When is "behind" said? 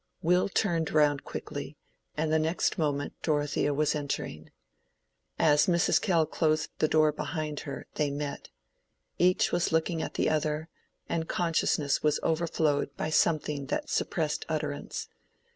7.11-7.59